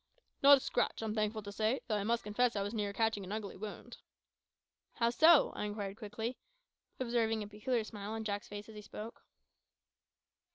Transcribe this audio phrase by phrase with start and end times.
[0.41, 3.23] "Not a scratch, I'm thankful to say; though I must confess I was near catching
[3.23, 3.97] an ugly wound."
[4.93, 6.39] "How so?" I inquired quickly,
[6.99, 9.21] observing a peculiar smile on Jack's face as he spoke.